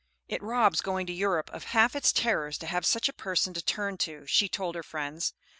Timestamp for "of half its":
1.53-2.11